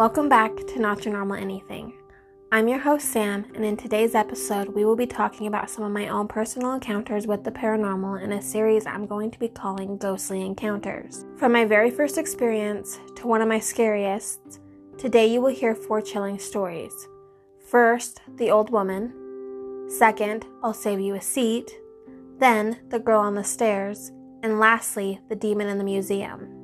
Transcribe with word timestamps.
Welcome 0.00 0.30
back 0.30 0.56
to 0.56 0.78
Not 0.78 1.04
Your 1.04 1.12
Normal 1.12 1.36
Anything. 1.36 1.92
I'm 2.50 2.68
your 2.68 2.78
host, 2.78 3.12
Sam, 3.12 3.44
and 3.54 3.62
in 3.62 3.76
today's 3.76 4.14
episode, 4.14 4.70
we 4.70 4.86
will 4.86 4.96
be 4.96 5.06
talking 5.06 5.46
about 5.46 5.68
some 5.68 5.84
of 5.84 5.92
my 5.92 6.08
own 6.08 6.26
personal 6.26 6.72
encounters 6.72 7.26
with 7.26 7.44
the 7.44 7.50
paranormal 7.50 8.22
in 8.22 8.32
a 8.32 8.40
series 8.40 8.86
I'm 8.86 9.06
going 9.06 9.30
to 9.30 9.38
be 9.38 9.48
calling 9.48 9.98
Ghostly 9.98 10.40
Encounters. 10.40 11.26
From 11.36 11.52
my 11.52 11.66
very 11.66 11.90
first 11.90 12.16
experience 12.16 12.98
to 13.16 13.26
one 13.26 13.42
of 13.42 13.48
my 13.48 13.58
scariest, 13.60 14.40
today 14.96 15.26
you 15.26 15.42
will 15.42 15.54
hear 15.54 15.74
four 15.74 16.00
chilling 16.00 16.38
stories. 16.38 16.94
First, 17.68 18.22
the 18.36 18.50
old 18.50 18.70
woman. 18.70 19.86
Second, 19.90 20.46
I'll 20.62 20.72
save 20.72 21.00
you 21.00 21.16
a 21.16 21.20
seat. 21.20 21.78
Then, 22.38 22.78
the 22.88 23.00
girl 23.00 23.20
on 23.20 23.34
the 23.34 23.44
stairs. 23.44 24.12
And 24.42 24.58
lastly, 24.58 25.20
the 25.28 25.36
demon 25.36 25.68
in 25.68 25.76
the 25.76 25.84
museum. 25.84 26.59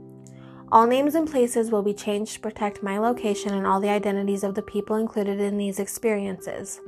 All 0.72 0.88
names 0.88 1.14
and 1.14 1.30
places 1.30 1.70
will 1.70 1.82
be 1.82 1.94
changed 1.94 2.34
to 2.34 2.40
protect 2.40 2.82
my 2.82 2.98
location 2.98 3.54
and 3.54 3.64
all 3.64 3.80
the 3.80 3.88
identities 3.88 4.42
of 4.42 4.56
the 4.56 4.62
people 4.62 4.96
included 4.96 5.38
in 5.38 5.58
these 5.58 5.78
experiences. 5.78 6.80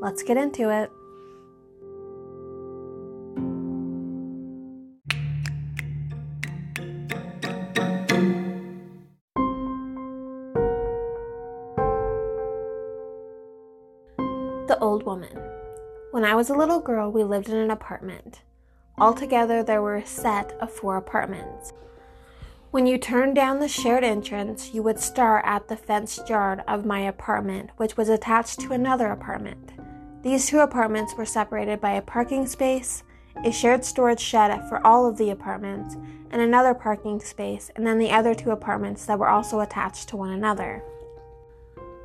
Let's 0.00 0.22
get 0.22 0.38
into 0.38 0.70
it. 0.70 0.90
The 14.66 14.78
Old 14.80 15.04
Woman. 15.04 15.38
When 16.10 16.24
I 16.24 16.34
was 16.34 16.48
a 16.48 16.54
little 16.54 16.80
girl, 16.80 17.12
we 17.12 17.22
lived 17.22 17.50
in 17.50 17.56
an 17.56 17.70
apartment. 17.70 18.40
Altogether, 18.96 19.62
there 19.62 19.82
were 19.82 19.96
a 19.96 20.06
set 20.06 20.52
of 20.52 20.72
four 20.72 20.96
apartments. 20.96 21.74
When 22.72 22.86
you 22.86 22.98
turned 22.98 23.36
down 23.36 23.60
the 23.60 23.68
shared 23.68 24.02
entrance, 24.02 24.74
you 24.74 24.82
would 24.82 24.98
stare 24.98 25.44
at 25.46 25.68
the 25.68 25.76
fenced 25.76 26.28
yard 26.28 26.62
of 26.66 26.84
my 26.84 27.00
apartment, 27.00 27.70
which 27.76 27.96
was 27.96 28.08
attached 28.08 28.60
to 28.60 28.72
another 28.72 29.06
apartment. 29.06 29.70
These 30.22 30.48
two 30.48 30.58
apartments 30.58 31.14
were 31.14 31.24
separated 31.24 31.80
by 31.80 31.92
a 31.92 32.02
parking 32.02 32.46
space, 32.46 33.04
a 33.44 33.52
shared 33.52 33.84
storage 33.84 34.20
shed 34.20 34.68
for 34.68 34.84
all 34.84 35.06
of 35.06 35.16
the 35.16 35.30
apartments, 35.30 35.94
and 36.32 36.42
another 36.42 36.74
parking 36.74 37.20
space, 37.20 37.70
and 37.76 37.86
then 37.86 37.98
the 37.98 38.10
other 38.10 38.34
two 38.34 38.50
apartments 38.50 39.06
that 39.06 39.18
were 39.18 39.28
also 39.28 39.60
attached 39.60 40.08
to 40.08 40.16
one 40.16 40.32
another. 40.32 40.82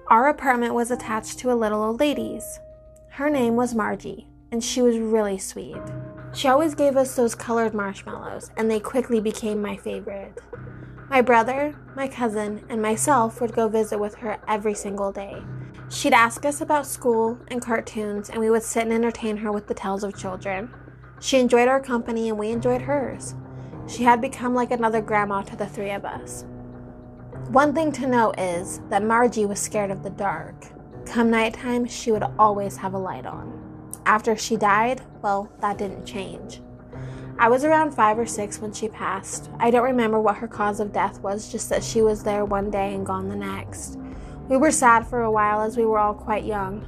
Our 0.08 0.28
apartment 0.28 0.76
was 0.76 0.92
attached 0.92 1.40
to 1.40 1.52
a 1.52 1.56
little 1.56 1.82
old 1.82 2.00
lady's. 2.00 2.60
Her 3.10 3.30
name 3.30 3.56
was 3.56 3.74
Margie, 3.74 4.28
and 4.52 4.64
she 4.64 4.82
was 4.82 5.00
really 5.00 5.40
sweet. 5.40 5.82
She 6.34 6.48
always 6.48 6.76
gave 6.76 6.96
us 6.96 7.16
those 7.16 7.36
colored 7.36 7.74
marshmallows, 7.74 8.52
and 8.56 8.72
they 8.72 8.80
quickly 8.80 9.20
became 9.20 9.62
my 9.62 9.76
favorite. 9.76 10.40
My 11.10 11.22
brother, 11.22 11.76
my 11.94 12.08
cousin, 12.08 12.64
and 12.70 12.82
myself 12.82 13.42
would 13.42 13.54
go 13.54 13.68
visit 13.68 14.00
with 14.00 14.16
her 14.16 14.40
every 14.48 14.74
single 14.74 15.12
day. 15.12 15.44
She'd 15.90 16.14
ask 16.14 16.46
us 16.46 16.62
about 16.62 16.88
school 16.88 17.38
and 17.50 17.62
cartoons, 17.62 18.30
and 18.30 18.40
we 18.40 18.50
would 18.50 18.64
sit 18.64 18.84
and 18.84 18.94
entertain 18.94 19.38
her 19.38 19.52
with 19.52 19.68
the 19.68 19.74
tales 19.74 20.06
of 20.06 20.18
children. 20.18 20.74
She 21.20 21.38
enjoyed 21.38 21.68
our 21.68 21.82
company, 21.82 22.30
and 22.30 22.40
we 22.40 22.50
enjoyed 22.52 22.84
hers. 22.84 23.36
She 23.88 24.04
had 24.04 24.22
become 24.22 24.56
like 24.56 24.72
another 24.72 25.02
grandma 25.02 25.42
to 25.42 25.58
the 25.58 25.68
three 25.68 25.92
of 25.92 26.06
us. 26.06 26.46
One 27.50 27.74
thing 27.74 27.92
to 27.94 28.08
note 28.08 28.40
is 28.40 28.80
that 28.90 29.04
Margie 29.04 29.46
was 29.46 29.60
scared 29.60 29.92
of 29.92 30.02
the 30.02 30.10
dark. 30.10 30.68
Come 31.06 31.30
nighttime, 31.30 31.86
she 31.86 32.14
would 32.14 32.24
always 32.40 32.78
have 32.78 32.94
a 32.94 32.98
light 32.98 33.26
on. 33.26 33.61
After 34.06 34.36
she 34.36 34.58
died, 34.58 35.02
well, 35.22 35.52
that 35.60 35.78
didn't 35.78 36.06
change. 36.06 36.62
I 37.38 37.50
was 37.50 37.64
around 37.64 37.92
five 37.92 38.20
or 38.20 38.26
six 38.26 38.60
when 38.60 38.74
she 38.74 38.88
passed. 38.88 39.50
I 39.60 39.72
don't 39.72 39.84
remember 39.84 40.20
what 40.20 40.38
her 40.38 40.48
cause 40.48 40.80
of 40.80 40.94
death 40.94 41.20
was, 41.22 41.52
just 41.52 41.70
that 41.70 41.84
she 41.84 42.02
was 42.02 42.24
there 42.24 42.46
one 42.46 42.70
day 42.70 42.94
and 42.94 43.06
gone 43.06 43.30
the 43.30 43.36
next. 43.36 43.98
We 44.48 44.58
were 44.58 44.72
sad 44.72 45.08
for 45.08 45.22
a 45.22 45.32
while 45.32 45.62
as 45.62 45.78
we 45.78 45.86
were 45.86 45.98
all 45.98 46.14
quite 46.14 46.44
young. 46.46 46.86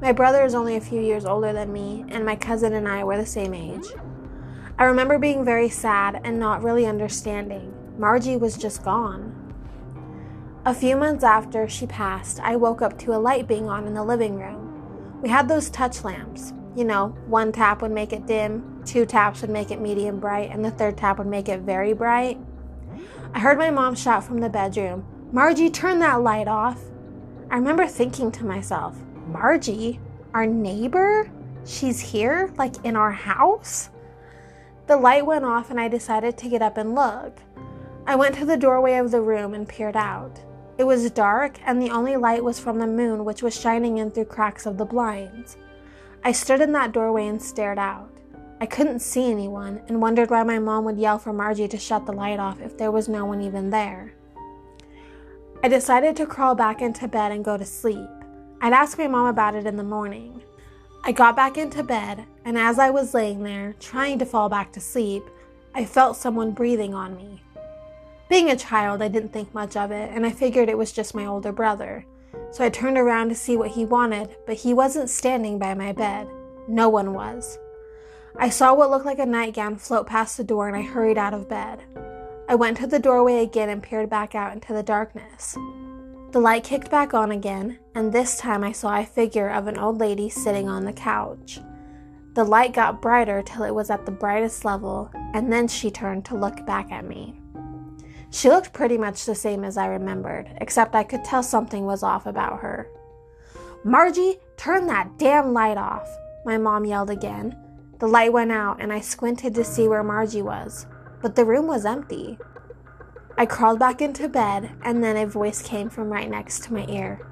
My 0.00 0.12
brother 0.12 0.44
is 0.44 0.54
only 0.54 0.76
a 0.76 0.80
few 0.80 1.00
years 1.00 1.24
older 1.24 1.52
than 1.52 1.72
me, 1.72 2.04
and 2.08 2.26
my 2.26 2.36
cousin 2.36 2.74
and 2.74 2.88
I 2.88 3.04
were 3.04 3.16
the 3.16 3.24
same 3.24 3.54
age. 3.54 3.86
I 4.78 4.84
remember 4.84 5.18
being 5.18 5.44
very 5.44 5.68
sad 5.68 6.20
and 6.24 6.38
not 6.38 6.62
really 6.62 6.84
understanding. 6.84 7.72
Margie 7.96 8.36
was 8.36 8.58
just 8.58 8.82
gone. 8.84 9.32
A 10.66 10.74
few 10.74 10.96
months 10.96 11.22
after 11.22 11.68
she 11.68 11.86
passed, 11.86 12.40
I 12.40 12.56
woke 12.56 12.82
up 12.82 12.98
to 12.98 13.14
a 13.14 13.20
light 13.20 13.46
being 13.46 13.68
on 13.68 13.86
in 13.86 13.94
the 13.94 14.04
living 14.04 14.38
room. 14.38 15.20
We 15.22 15.28
had 15.28 15.48
those 15.48 15.70
touch 15.70 16.02
lamps. 16.04 16.52
You 16.74 16.84
know, 16.84 17.08
one 17.26 17.52
tap 17.52 17.82
would 17.82 17.92
make 17.92 18.12
it 18.12 18.26
dim, 18.26 18.82
two 18.84 19.06
taps 19.06 19.42
would 19.42 19.50
make 19.50 19.70
it 19.70 19.80
medium 19.80 20.18
bright, 20.18 20.50
and 20.50 20.64
the 20.64 20.72
third 20.72 20.96
tap 20.96 21.18
would 21.18 21.26
make 21.26 21.48
it 21.48 21.60
very 21.60 21.92
bright. 21.92 22.38
I 23.32 23.38
heard 23.38 23.58
my 23.58 23.70
mom 23.70 23.94
shout 23.94 24.24
from 24.24 24.38
the 24.38 24.48
bedroom, 24.48 25.04
Margie, 25.30 25.70
turn 25.70 25.98
that 26.00 26.22
light 26.22 26.48
off. 26.48 26.80
I 27.50 27.56
remember 27.56 27.86
thinking 27.86 28.30
to 28.32 28.44
myself, 28.44 28.96
Margie, 29.26 30.00
our 30.32 30.46
neighbor? 30.46 31.30
She's 31.64 32.00
here, 32.00 32.52
like 32.56 32.84
in 32.84 32.96
our 32.96 33.12
house? 33.12 33.90
The 34.86 34.96
light 34.96 35.24
went 35.24 35.44
off, 35.44 35.70
and 35.70 35.80
I 35.80 35.88
decided 35.88 36.36
to 36.38 36.48
get 36.48 36.62
up 36.62 36.76
and 36.76 36.94
look. 36.94 37.38
I 38.06 38.16
went 38.16 38.34
to 38.36 38.44
the 38.44 38.56
doorway 38.56 38.94
of 38.94 39.10
the 39.10 39.22
room 39.22 39.54
and 39.54 39.68
peered 39.68 39.96
out. 39.96 40.40
It 40.76 40.84
was 40.84 41.10
dark, 41.10 41.58
and 41.64 41.80
the 41.80 41.90
only 41.90 42.16
light 42.16 42.44
was 42.44 42.60
from 42.60 42.78
the 42.78 42.86
moon, 42.86 43.24
which 43.24 43.42
was 43.42 43.58
shining 43.58 43.98
in 43.98 44.10
through 44.10 44.26
cracks 44.26 44.66
of 44.66 44.76
the 44.76 44.84
blinds. 44.84 45.56
I 46.26 46.32
stood 46.32 46.62
in 46.62 46.72
that 46.72 46.92
doorway 46.92 47.26
and 47.26 47.40
stared 47.40 47.78
out. 47.78 48.10
I 48.58 48.64
couldn't 48.64 49.00
see 49.00 49.30
anyone 49.30 49.82
and 49.88 50.00
wondered 50.00 50.30
why 50.30 50.42
my 50.42 50.58
mom 50.58 50.86
would 50.86 50.96
yell 50.96 51.18
for 51.18 51.34
Margie 51.34 51.68
to 51.68 51.76
shut 51.76 52.06
the 52.06 52.12
light 52.12 52.40
off 52.40 52.62
if 52.62 52.78
there 52.78 52.90
was 52.90 53.10
no 53.10 53.26
one 53.26 53.42
even 53.42 53.68
there. 53.68 54.14
I 55.62 55.68
decided 55.68 56.16
to 56.16 56.26
crawl 56.26 56.54
back 56.54 56.80
into 56.80 57.08
bed 57.08 57.30
and 57.30 57.44
go 57.44 57.58
to 57.58 57.64
sleep. 57.66 58.08
I'd 58.62 58.72
ask 58.72 58.96
my 58.96 59.06
mom 59.06 59.26
about 59.26 59.54
it 59.54 59.66
in 59.66 59.76
the 59.76 59.84
morning. 59.84 60.42
I 61.02 61.12
got 61.12 61.36
back 61.36 61.58
into 61.58 61.82
bed, 61.82 62.24
and 62.46 62.56
as 62.56 62.78
I 62.78 62.88
was 62.88 63.12
laying 63.12 63.42
there, 63.42 63.74
trying 63.78 64.18
to 64.18 64.24
fall 64.24 64.48
back 64.48 64.72
to 64.72 64.80
sleep, 64.80 65.24
I 65.74 65.84
felt 65.84 66.16
someone 66.16 66.52
breathing 66.52 66.94
on 66.94 67.16
me. 67.16 67.42
Being 68.30 68.48
a 68.48 68.56
child, 68.56 69.02
I 69.02 69.08
didn't 69.08 69.34
think 69.34 69.52
much 69.52 69.76
of 69.76 69.90
it, 69.90 70.10
and 70.14 70.24
I 70.24 70.30
figured 70.30 70.70
it 70.70 70.78
was 70.78 70.92
just 70.92 71.14
my 71.14 71.26
older 71.26 71.52
brother. 71.52 72.06
So 72.54 72.64
I 72.64 72.68
turned 72.68 72.96
around 72.96 73.30
to 73.30 73.34
see 73.34 73.56
what 73.56 73.72
he 73.72 73.84
wanted, 73.84 74.36
but 74.46 74.54
he 74.54 74.72
wasn't 74.72 75.10
standing 75.10 75.58
by 75.58 75.74
my 75.74 75.90
bed. 75.90 76.28
No 76.68 76.88
one 76.88 77.12
was. 77.12 77.58
I 78.38 78.48
saw 78.48 78.72
what 78.72 78.90
looked 78.90 79.04
like 79.04 79.18
a 79.18 79.26
nightgown 79.26 79.74
float 79.74 80.06
past 80.06 80.36
the 80.36 80.44
door 80.44 80.68
and 80.68 80.76
I 80.76 80.82
hurried 80.82 81.18
out 81.18 81.34
of 81.34 81.48
bed. 81.48 81.82
I 82.48 82.54
went 82.54 82.76
to 82.76 82.86
the 82.86 83.00
doorway 83.00 83.42
again 83.42 83.70
and 83.70 83.82
peered 83.82 84.08
back 84.08 84.36
out 84.36 84.52
into 84.52 84.72
the 84.72 84.84
darkness. 84.84 85.56
The 86.30 86.38
light 86.38 86.62
kicked 86.62 86.92
back 86.92 87.12
on 87.12 87.32
again, 87.32 87.80
and 87.96 88.12
this 88.12 88.38
time 88.38 88.62
I 88.62 88.70
saw 88.70 89.00
a 89.00 89.04
figure 89.04 89.48
of 89.48 89.66
an 89.66 89.76
old 89.76 89.98
lady 89.98 90.28
sitting 90.28 90.68
on 90.68 90.84
the 90.84 90.92
couch. 90.92 91.58
The 92.34 92.44
light 92.44 92.72
got 92.72 93.02
brighter 93.02 93.42
till 93.42 93.64
it 93.64 93.74
was 93.74 93.90
at 93.90 94.06
the 94.06 94.12
brightest 94.12 94.64
level, 94.64 95.10
and 95.32 95.52
then 95.52 95.66
she 95.66 95.90
turned 95.90 96.24
to 96.26 96.36
look 96.36 96.64
back 96.66 96.92
at 96.92 97.04
me. 97.04 97.40
She 98.34 98.48
looked 98.50 98.72
pretty 98.72 98.98
much 98.98 99.26
the 99.26 99.34
same 99.36 99.62
as 99.62 99.76
I 99.76 99.86
remembered, 99.86 100.50
except 100.60 100.96
I 100.96 101.04
could 101.04 101.24
tell 101.24 101.44
something 101.44 101.86
was 101.86 102.02
off 102.02 102.26
about 102.26 102.58
her. 102.62 102.88
Margie, 103.84 104.40
turn 104.56 104.88
that 104.88 105.16
damn 105.18 105.52
light 105.52 105.76
off, 105.76 106.08
my 106.44 106.58
mom 106.58 106.84
yelled 106.84 107.10
again. 107.10 107.56
The 108.00 108.08
light 108.08 108.32
went 108.32 108.50
out, 108.50 108.82
and 108.82 108.92
I 108.92 108.98
squinted 108.98 109.54
to 109.54 109.62
see 109.62 109.86
where 109.86 110.02
Margie 110.02 110.42
was, 110.42 110.86
but 111.22 111.36
the 111.36 111.44
room 111.44 111.68
was 111.68 111.86
empty. 111.86 112.36
I 113.38 113.46
crawled 113.46 113.78
back 113.78 114.02
into 114.02 114.28
bed, 114.28 114.72
and 114.82 115.02
then 115.02 115.16
a 115.16 115.28
voice 115.28 115.62
came 115.62 115.88
from 115.88 116.12
right 116.12 116.28
next 116.28 116.64
to 116.64 116.72
my 116.72 116.86
ear. 116.88 117.24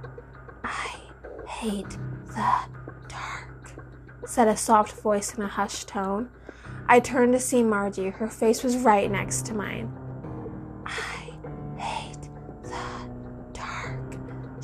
I 0.63 1.01
hate 1.49 1.99
the 2.29 2.61
dark, 3.09 3.73
said 4.25 4.47
a 4.47 4.57
soft 4.57 4.93
voice 4.93 5.35
in 5.35 5.43
a 5.43 5.49
hushed 5.49 5.89
tone. 5.89 6.31
I 6.87 7.01
turned 7.01 7.33
to 7.33 7.41
see 7.41 7.65
Margie. 7.65 8.11
Her 8.11 8.29
face 8.29 8.63
was 8.63 8.77
right 8.77 9.11
next 9.11 9.47
to 9.47 9.55
mine. 9.55 9.93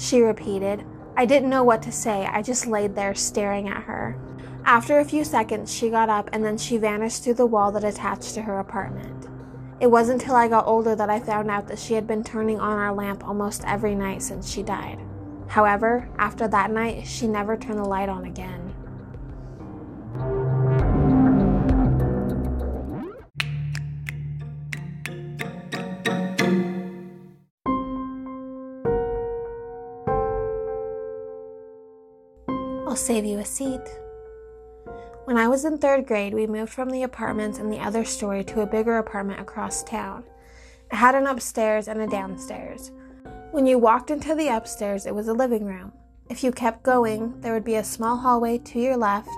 She 0.08 0.22
repeated. 0.22 0.84
I 1.16 1.26
didn't 1.26 1.50
know 1.50 1.64
what 1.64 1.82
to 1.82 1.92
say. 1.92 2.26
I 2.26 2.40
just 2.42 2.66
laid 2.66 2.94
there 2.94 3.14
staring 3.14 3.68
at 3.68 3.82
her. 3.82 4.16
After 4.64 4.98
a 4.98 5.04
few 5.04 5.24
seconds, 5.24 5.72
she 5.72 5.90
got 5.90 6.08
up 6.08 6.30
and 6.32 6.44
then 6.44 6.56
she 6.56 6.78
vanished 6.78 7.24
through 7.24 7.34
the 7.34 7.46
wall 7.46 7.72
that 7.72 7.84
attached 7.84 8.34
to 8.34 8.42
her 8.42 8.58
apartment. 8.58 9.26
It 9.80 9.88
wasn't 9.88 10.22
until 10.22 10.36
I 10.36 10.48
got 10.48 10.66
older 10.66 10.96
that 10.96 11.10
I 11.10 11.20
found 11.20 11.50
out 11.50 11.68
that 11.68 11.78
she 11.78 11.94
had 11.94 12.06
been 12.06 12.24
turning 12.24 12.58
on 12.58 12.78
our 12.78 12.92
lamp 12.92 13.26
almost 13.26 13.64
every 13.66 13.94
night 13.94 14.22
since 14.22 14.50
she 14.50 14.62
died. 14.62 14.98
However, 15.48 16.08
after 16.18 16.48
that 16.48 16.70
night, 16.70 17.06
she 17.06 17.26
never 17.26 17.56
turned 17.56 17.78
the 17.78 17.84
light 17.84 18.08
on 18.08 18.24
again. 18.24 18.67
Save 33.08 33.24
you 33.24 33.38
a 33.38 33.44
seat. 33.44 33.80
When 35.24 35.38
I 35.38 35.48
was 35.48 35.64
in 35.64 35.78
third 35.78 36.06
grade, 36.06 36.34
we 36.34 36.46
moved 36.46 36.70
from 36.70 36.90
the 36.90 37.04
apartments 37.04 37.58
in 37.58 37.70
the 37.70 37.78
other 37.78 38.04
story 38.04 38.44
to 38.44 38.60
a 38.60 38.66
bigger 38.66 38.98
apartment 38.98 39.40
across 39.40 39.82
town. 39.82 40.24
It 40.92 40.96
had 40.96 41.14
an 41.14 41.26
upstairs 41.26 41.88
and 41.88 42.02
a 42.02 42.06
downstairs. 42.06 42.90
When 43.50 43.64
you 43.64 43.78
walked 43.78 44.10
into 44.10 44.34
the 44.34 44.48
upstairs, 44.48 45.06
it 45.06 45.14
was 45.14 45.26
a 45.26 45.32
living 45.32 45.64
room. 45.64 45.90
If 46.28 46.44
you 46.44 46.52
kept 46.52 46.82
going, 46.82 47.40
there 47.40 47.54
would 47.54 47.64
be 47.64 47.76
a 47.76 47.82
small 47.82 48.18
hallway 48.18 48.58
to 48.58 48.78
your 48.78 48.98
left 48.98 49.30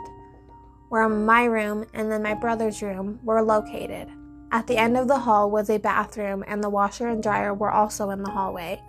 where 0.89 1.09
my 1.09 1.45
room 1.45 1.87
and 1.95 2.11
then 2.11 2.25
my 2.25 2.35
brother's 2.35 2.83
room 2.83 3.21
were 3.23 3.41
located. 3.41 4.09
At 4.51 4.67
the 4.67 4.79
end 4.79 4.97
of 4.97 5.07
the 5.07 5.21
hall 5.21 5.49
was 5.49 5.71
a 5.71 5.79
bathroom, 5.79 6.43
and 6.49 6.61
the 6.61 6.69
washer 6.69 7.07
and 7.07 7.23
dryer 7.23 7.55
were 7.55 7.71
also 7.71 8.11
in 8.11 8.25
the 8.25 8.33
hallway. 8.33 8.83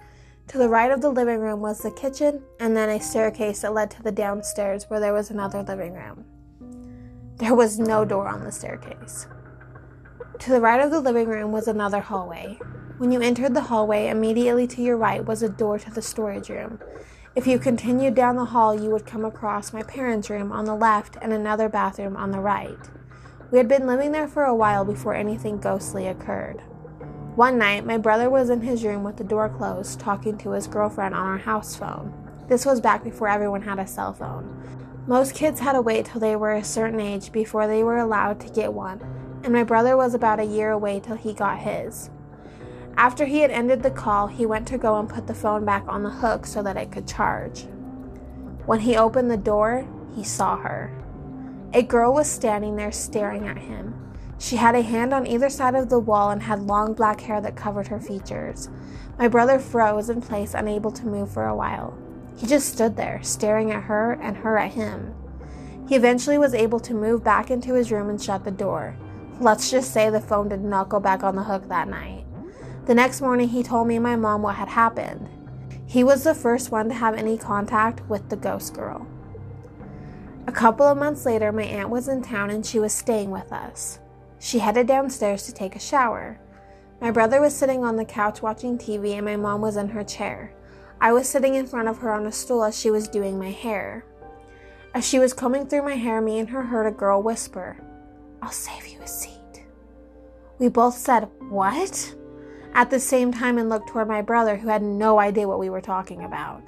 To 0.52 0.58
the 0.58 0.68
right 0.68 0.92
of 0.92 1.00
the 1.00 1.10
living 1.10 1.40
room 1.40 1.62
was 1.62 1.80
the 1.80 1.92
kitchen, 1.92 2.44
and 2.60 2.76
then 2.76 2.90
a 2.90 3.00
staircase 3.00 3.62
that 3.62 3.74
led 3.74 3.90
to 3.92 4.04
the 4.04 4.12
downstairs 4.12 4.90
where 4.90 5.00
there 5.00 5.14
was 5.14 5.30
another 5.30 5.64
living 5.64 5.94
room. 5.94 6.26
There 7.38 7.56
was 7.56 7.80
no 7.80 8.04
door 8.04 8.28
on 8.28 8.44
the 8.44 8.52
staircase. 8.52 9.28
To 10.40 10.52
the 10.52 10.60
right 10.60 10.82
of 10.82 10.92
the 10.92 11.00
living 11.00 11.30
room 11.30 11.54
was 11.54 11.70
another 11.70 12.02
hallway. 12.02 12.60
When 12.98 13.14
you 13.14 13.22
entered 13.22 13.54
the 13.54 13.62
hallway, 13.62 14.10
immediately 14.10 14.68
to 14.68 14.82
your 14.82 14.98
right 14.98 15.26
was 15.26 15.42
a 15.42 15.48
door 15.48 15.80
to 15.80 15.90
the 15.90 16.02
storage 16.02 16.50
room. 16.50 16.80
If 17.34 17.48
you 17.48 17.58
continued 17.58 18.16
down 18.16 18.36
the 18.36 18.44
hall, 18.44 18.78
you 18.78 18.90
would 18.90 19.06
come 19.06 19.24
across 19.24 19.72
my 19.72 19.84
parents' 19.84 20.30
room 20.30 20.52
on 20.52 20.66
the 20.66 20.76
left 20.76 21.16
and 21.22 21.32
another 21.32 21.70
bathroom 21.70 22.18
on 22.18 22.32
the 22.32 22.42
right. 22.42 22.90
We 23.52 23.58
had 23.58 23.70
been 23.70 23.88
living 23.88 24.12
there 24.12 24.28
for 24.28 24.44
a 24.44 24.54
while 24.54 24.84
before 24.84 25.14
anything 25.14 25.62
ghostly 25.62 26.08
occurred. 26.08 26.62
One 27.36 27.58
night, 27.58 27.86
my 27.86 27.98
brother 27.98 28.30
was 28.30 28.50
in 28.50 28.60
his 28.60 28.84
room 28.84 29.04
with 29.04 29.16
the 29.16 29.24
door 29.24 29.48
closed, 29.48 30.02
talking 30.02 30.38
to 30.40 30.52
his 30.52 30.68
girlfriend 30.68 31.16
on 31.16 31.26
our 31.26 31.38
house 31.38 31.78
phone. 31.78 32.14
This 32.50 32.66
was 32.66 32.82
back 32.82 33.06
before 33.06 33.30
everyone 33.30 33.62
had 33.62 33.80
a 33.80 33.88
cell 33.88 34.12
phone. 34.12 34.62
Most 35.08 35.34
kids 35.34 35.62
had 35.62 35.74
to 35.74 35.82
wait 35.82 36.08
till 36.08 36.20
they 36.20 36.36
were 36.36 36.52
a 36.52 36.64
certain 36.64 37.00
age 37.00 37.32
before 37.32 37.68
they 37.68 37.84
were 37.84 37.98
allowed 37.98 38.42
to 38.42 38.50
get 38.50 38.74
one, 38.74 39.00
and 39.44 39.54
my 39.54 39.64
brother 39.64 39.96
was 39.96 40.14
about 40.14 40.42
a 40.42 40.46
year 40.46 40.72
away 40.72 41.00
till 41.00 41.16
he 41.16 41.32
got 41.32 41.60
his. 41.60 42.10
After 42.98 43.24
he 43.24 43.40
had 43.40 43.50
ended 43.50 43.82
the 43.82 43.92
call, 43.92 44.28
he 44.28 44.46
went 44.46 44.68
to 44.68 44.78
go 44.78 45.00
and 45.00 45.08
put 45.08 45.28
the 45.28 45.34
phone 45.34 45.64
back 45.64 45.86
on 45.88 46.04
the 46.04 46.10
hook 46.10 46.46
so 46.46 46.62
that 46.62 46.76
it 46.76 46.92
could 46.92 47.08
charge. 47.08 47.62
When 48.66 48.82
he 48.82 48.98
opened 48.98 49.32
the 49.32 49.38
door, 49.38 49.88
he 50.14 50.26
saw 50.26 50.58
her. 50.58 50.92
A 51.74 51.82
girl 51.82 52.14
was 52.14 52.30
standing 52.30 52.76
there 52.76 52.92
staring 52.92 53.48
at 53.48 53.58
him. 53.58 54.11
She 54.42 54.56
had 54.56 54.74
a 54.74 54.82
hand 54.82 55.14
on 55.14 55.28
either 55.28 55.52
side 55.52 55.76
of 55.76 55.90
the 55.90 56.00
wall 56.00 56.32
and 56.32 56.42
had 56.42 56.64
long 56.64 56.96
black 56.96 57.22
hair 57.22 57.40
that 57.42 57.56
covered 57.56 57.90
her 57.90 58.00
features. 58.00 58.70
My 59.20 59.28
brother 59.28 59.60
froze 59.60 60.10
in 60.10 60.20
place, 60.20 60.56
unable 60.56 60.92
to 60.94 61.06
move 61.06 61.30
for 61.30 61.46
a 61.46 61.56
while. 61.56 61.96
He 62.38 62.48
just 62.48 62.74
stood 62.74 62.98
there, 62.98 63.22
staring 63.22 63.70
at 63.70 63.84
her 63.84 64.14
and 64.14 64.38
her 64.38 64.58
at 64.58 64.72
him. 64.72 65.14
He 65.88 65.94
eventually 65.96 66.40
was 66.40 66.56
able 66.56 66.80
to 66.80 66.96
move 66.96 67.24
back 67.24 67.52
into 67.52 67.76
his 67.76 67.92
room 67.92 68.10
and 68.10 68.20
shut 68.20 68.44
the 68.44 68.50
door. 68.50 68.98
Let's 69.40 69.70
just 69.70 69.94
say 69.94 70.10
the 70.10 70.20
phone 70.20 70.50
did 70.50 70.64
not 70.64 70.90
go 70.90 71.00
back 71.00 71.22
on 71.24 71.36
the 71.36 71.44
hook 71.44 71.68
that 71.68 71.88
night. 71.88 72.26
The 72.88 72.96
next 72.96 73.22
morning, 73.22 73.50
he 73.50 73.62
told 73.62 73.88
me 73.88 73.98
and 73.98 74.04
my 74.04 74.16
mom 74.16 74.42
what 74.42 74.56
had 74.56 74.70
happened. 74.70 75.30
He 75.86 76.04
was 76.04 76.24
the 76.24 76.34
first 76.34 76.72
one 76.72 76.90
to 76.90 76.96
have 76.96 77.14
any 77.14 77.38
contact 77.38 78.02
with 78.10 78.30
the 78.30 78.38
ghost 78.38 78.74
girl. 78.74 79.06
A 80.48 80.52
couple 80.52 80.88
of 80.88 80.98
months 80.98 81.28
later, 81.28 81.52
my 81.52 81.64
aunt 81.64 81.90
was 81.90 82.08
in 82.08 82.24
town 82.24 82.50
and 82.50 82.66
she 82.66 82.80
was 82.80 82.92
staying 82.92 83.30
with 83.30 83.54
us. 83.54 84.00
She 84.44 84.58
headed 84.58 84.88
downstairs 84.88 85.46
to 85.46 85.54
take 85.54 85.76
a 85.76 85.80
shower. 85.80 86.40
My 87.00 87.12
brother 87.12 87.40
was 87.40 87.56
sitting 87.56 87.84
on 87.84 87.96
the 87.96 88.04
couch 88.04 88.42
watching 88.42 88.76
TV 88.76 89.14
and 89.14 89.24
my 89.24 89.36
mom 89.36 89.62
was 89.62 89.78
in 89.78 89.90
her 89.90 90.04
chair. 90.04 90.52
I 91.00 91.14
was 91.14 91.30
sitting 91.30 91.54
in 91.54 91.68
front 91.68 91.88
of 91.88 92.00
her 92.00 92.12
on 92.12 92.26
a 92.26 92.32
stool 92.32 92.64
as 92.64 92.78
she 92.78 92.90
was 92.90 93.08
doing 93.08 93.38
my 93.38 93.52
hair. 93.52 94.04
As 94.96 95.08
she 95.08 95.20
was 95.20 95.32
combing 95.32 95.68
through 95.68 95.84
my 95.84 95.94
hair, 95.94 96.22
me 96.22 96.40
and 96.40 96.50
her 96.50 96.64
heard 96.64 96.88
a 96.88 96.92
girl 96.92 97.22
whisper, 97.22 97.78
I'll 98.42 98.52
save 98.52 98.88
you 98.88 99.00
a 99.04 99.08
seat. 99.08 99.64
We 100.58 100.70
both 100.70 100.98
said, 100.98 101.30
What? 101.50 102.16
at 102.74 102.90
the 102.90 103.00
same 103.00 103.32
time 103.32 103.60
and 103.60 103.70
looked 103.70 103.90
toward 103.90 104.08
my 104.08 104.24
brother, 104.24 104.56
who 104.56 104.70
had 104.70 104.82
no 104.82 105.20
idea 105.20 105.48
what 105.48 105.60
we 105.60 105.70
were 105.70 105.82
talking 105.82 106.24
about. 106.24 106.64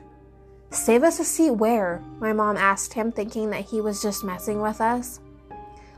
Save 0.70 1.02
us 1.02 1.20
a 1.20 1.24
seat 1.24 1.52
where? 1.52 2.04
My 2.20 2.34
mom 2.34 2.56
asked 2.56 2.94
him, 2.94 3.12
thinking 3.12 3.50
that 3.50 3.66
he 3.66 3.82
was 3.82 4.02
just 4.02 4.24
messing 4.24 4.62
with 4.62 4.80
us. 4.80 5.22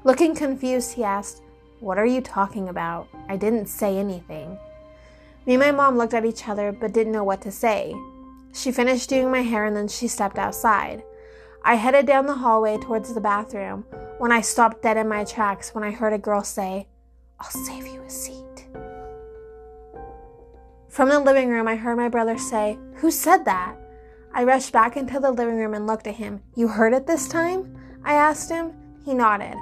Looking 0.05 0.35
confused, 0.35 0.93
he 0.93 1.03
asked, 1.03 1.41
What 1.79 1.97
are 1.97 2.05
you 2.05 2.21
talking 2.21 2.69
about? 2.69 3.07
I 3.27 3.35
didn't 3.35 3.67
say 3.67 3.97
anything. 3.97 4.57
Me 5.45 5.55
and 5.55 5.61
my 5.61 5.71
mom 5.71 5.97
looked 5.97 6.13
at 6.13 6.25
each 6.25 6.47
other 6.47 6.71
but 6.71 6.93
didn't 6.93 7.11
know 7.13 7.23
what 7.23 7.41
to 7.41 7.51
say. 7.51 7.93
She 8.53 8.71
finished 8.71 9.09
doing 9.09 9.29
my 9.29 9.41
hair 9.41 9.65
and 9.65 9.75
then 9.75 9.89
she 9.89 10.07
stepped 10.07 10.37
outside. 10.37 11.03
I 11.63 11.75
headed 11.75 12.05
down 12.05 12.27
the 12.27 12.35
hallway 12.35 12.77
towards 12.77 13.13
the 13.13 13.19
bathroom 13.19 13.85
when 14.17 14.31
I 14.31 14.41
stopped 14.41 14.81
dead 14.81 14.97
in 14.97 15.09
my 15.09 15.25
tracks 15.25 15.75
when 15.75 15.83
I 15.83 15.91
heard 15.91 16.13
a 16.13 16.17
girl 16.17 16.43
say, 16.43 16.87
I'll 17.39 17.49
save 17.49 17.85
you 17.85 18.01
a 18.01 18.09
seat. 18.09 18.67
From 20.87 21.09
the 21.09 21.19
living 21.19 21.49
room, 21.49 21.67
I 21.67 21.75
heard 21.75 21.97
my 21.97 22.07
brother 22.07 22.37
say, 22.37 22.77
Who 22.95 23.11
said 23.11 23.43
that? 23.43 23.75
I 24.33 24.45
rushed 24.45 24.71
back 24.71 24.95
into 24.95 25.19
the 25.19 25.31
living 25.31 25.57
room 25.57 25.73
and 25.73 25.85
looked 25.85 26.07
at 26.07 26.15
him. 26.15 26.41
You 26.55 26.69
heard 26.69 26.93
it 26.93 27.05
this 27.05 27.27
time? 27.27 27.75
I 28.05 28.13
asked 28.13 28.49
him. 28.49 28.71
He 29.03 29.13
nodded. 29.13 29.57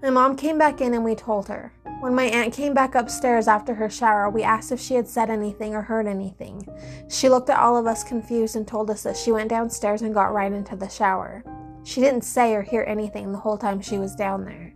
My 0.00 0.10
mom 0.10 0.36
came 0.36 0.58
back 0.58 0.80
in 0.80 0.94
and 0.94 1.04
we 1.04 1.16
told 1.16 1.48
her. 1.48 1.72
When 1.98 2.14
my 2.14 2.24
aunt 2.24 2.54
came 2.54 2.72
back 2.72 2.94
upstairs 2.94 3.48
after 3.48 3.74
her 3.74 3.90
shower, 3.90 4.30
we 4.30 4.44
asked 4.44 4.70
if 4.70 4.80
she 4.80 4.94
had 4.94 5.08
said 5.08 5.28
anything 5.28 5.74
or 5.74 5.82
heard 5.82 6.06
anything. 6.06 6.68
She 7.08 7.28
looked 7.28 7.50
at 7.50 7.58
all 7.58 7.76
of 7.76 7.88
us 7.88 8.04
confused 8.04 8.54
and 8.54 8.66
told 8.66 8.90
us 8.90 9.02
that 9.02 9.16
she 9.16 9.32
went 9.32 9.50
downstairs 9.50 10.02
and 10.02 10.14
got 10.14 10.32
right 10.32 10.52
into 10.52 10.76
the 10.76 10.88
shower. 10.88 11.42
She 11.82 12.00
didn't 12.00 12.22
say 12.22 12.54
or 12.54 12.62
hear 12.62 12.84
anything 12.86 13.32
the 13.32 13.38
whole 13.38 13.58
time 13.58 13.80
she 13.80 13.98
was 13.98 14.14
down 14.14 14.44
there. 14.44 14.72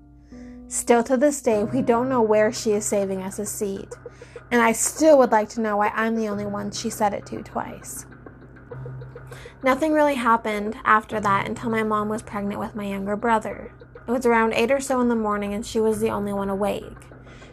Still 0.66 1.04
to 1.04 1.16
this 1.16 1.40
day, 1.40 1.62
we 1.62 1.82
don't 1.82 2.08
know 2.08 2.22
where 2.22 2.50
she 2.50 2.72
is 2.72 2.84
saving 2.84 3.22
us 3.22 3.38
a 3.38 3.46
seat. 3.46 3.94
And 4.50 4.60
I 4.60 4.72
still 4.72 5.19
would 5.19 5.30
like 5.30 5.50
to 5.50 5.60
know 5.60 5.76
why 5.76 5.92
I'm 5.94 6.16
the 6.16 6.28
only 6.28 6.46
one 6.46 6.72
she 6.72 6.90
said 6.90 7.14
it 7.14 7.26
to 7.26 7.42
twice. 7.42 8.06
Nothing 9.62 9.92
really 9.92 10.16
happened 10.16 10.76
after 10.84 11.20
that 11.20 11.46
until 11.46 11.70
my 11.70 11.84
mom 11.84 12.08
was 12.08 12.22
pregnant 12.22 12.58
with 12.58 12.74
my 12.74 12.86
younger 12.86 13.14
brother. 13.14 13.72
It 14.06 14.10
was 14.10 14.26
around 14.26 14.52
8 14.54 14.70
or 14.70 14.81
so 14.81 15.00
in 15.00 15.08
the 15.08 15.14
morning, 15.14 15.54
and 15.54 15.64
she 15.64 15.78
was 15.78 16.00
the 16.00 16.10
only 16.10 16.32
one 16.32 16.50
awake. 16.50 17.06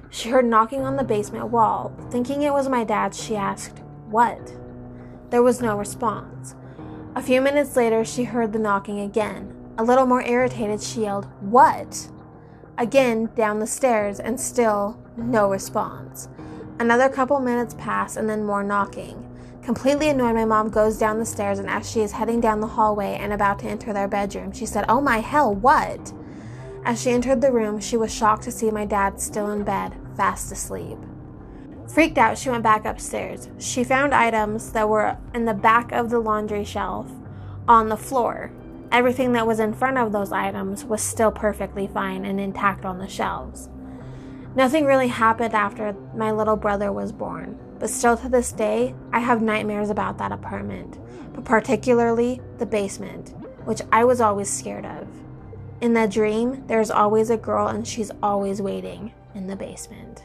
She 0.09 0.29
heard 0.29 0.45
knocking 0.45 0.81
on 0.81 0.95
the 0.95 1.03
basement 1.03 1.49
wall. 1.49 1.91
Thinking 2.09 2.41
it 2.41 2.53
was 2.53 2.67
my 2.67 2.83
dad, 2.83 3.13
she 3.13 3.35
asked, 3.35 3.79
What? 4.09 4.55
There 5.29 5.43
was 5.43 5.61
no 5.61 5.77
response. 5.77 6.55
A 7.15 7.21
few 7.21 7.39
minutes 7.41 7.75
later, 7.75 8.03
she 8.03 8.23
heard 8.23 8.51
the 8.51 8.59
knocking 8.59 8.99
again. 8.99 9.55
A 9.77 9.83
little 9.83 10.07
more 10.07 10.23
irritated, 10.23 10.81
she 10.81 11.01
yelled, 11.01 11.27
What? 11.39 12.09
Again, 12.79 13.29
down 13.35 13.59
the 13.59 13.67
stairs, 13.67 14.19
and 14.19 14.39
still 14.39 14.99
no 15.15 15.51
response. 15.51 16.29
Another 16.79 17.09
couple 17.09 17.39
minutes 17.39 17.75
pass 17.77 18.15
and 18.15 18.27
then 18.27 18.43
more 18.45 18.63
knocking. 18.63 19.25
Completely 19.61 20.09
annoyed, 20.09 20.33
my 20.33 20.45
mom 20.45 20.69
goes 20.69 20.97
down 20.97 21.19
the 21.19 21.25
stairs, 21.25 21.59
and 21.59 21.69
as 21.69 21.89
she 21.91 22.01
is 22.01 22.13
heading 22.13 22.41
down 22.41 22.61
the 22.61 22.67
hallway 22.67 23.17
and 23.19 23.33
about 23.33 23.59
to 23.59 23.67
enter 23.67 23.93
their 23.93 24.07
bedroom, 24.07 24.51
she 24.51 24.65
said, 24.65 24.85
Oh 24.89 25.01
my 25.01 25.19
hell, 25.19 25.53
what? 25.53 26.13
As 26.85 27.01
she 27.01 27.11
entered 27.11 27.41
the 27.41 27.51
room, 27.51 27.79
she 27.79 27.97
was 27.97 28.13
shocked 28.13 28.43
to 28.43 28.51
see 28.51 28.71
my 28.71 28.85
dad 28.85 29.19
still 29.19 29.51
in 29.51 29.63
bed, 29.63 29.95
fast 30.15 30.51
asleep. 30.51 30.97
Freaked 31.87 32.17
out, 32.17 32.37
she 32.37 32.49
went 32.49 32.63
back 32.63 32.85
upstairs. 32.85 33.49
She 33.57 33.83
found 33.83 34.13
items 34.13 34.71
that 34.71 34.87
were 34.87 35.17
in 35.33 35.45
the 35.45 35.53
back 35.53 35.91
of 35.91 36.09
the 36.09 36.19
laundry 36.19 36.63
shelf 36.63 37.11
on 37.67 37.89
the 37.89 37.97
floor. 37.97 38.51
Everything 38.91 39.33
that 39.33 39.45
was 39.45 39.59
in 39.59 39.73
front 39.73 39.97
of 39.97 40.11
those 40.11 40.31
items 40.31 40.85
was 40.85 41.01
still 41.01 41.31
perfectly 41.31 41.87
fine 41.87 42.25
and 42.25 42.39
intact 42.39 42.85
on 42.85 42.97
the 42.97 43.07
shelves. 43.07 43.69
Nothing 44.55 44.85
really 44.85 45.07
happened 45.07 45.53
after 45.53 45.95
my 46.15 46.31
little 46.31 46.55
brother 46.55 46.91
was 46.91 47.11
born, 47.11 47.59
but 47.79 47.89
still 47.89 48.17
to 48.17 48.29
this 48.29 48.51
day, 48.51 48.95
I 49.13 49.19
have 49.19 49.41
nightmares 49.41 49.89
about 49.89 50.17
that 50.17 50.31
apartment, 50.31 50.97
but 51.33 51.45
particularly 51.45 52.41
the 52.57 52.65
basement, 52.65 53.35
which 53.65 53.81
I 53.91 54.05
was 54.05 54.21
always 54.21 54.49
scared 54.49 54.85
of. 54.85 55.07
In 55.81 55.93
the 55.93 56.07
dream, 56.07 56.67
there's 56.67 56.91
always 56.91 57.29
a 57.29 57.37
girl 57.37 57.67
and 57.67 57.87
she's 57.87 58.11
always 58.21 58.61
waiting 58.61 59.13
in 59.33 59.47
the 59.47 59.55
basement. 59.55 60.23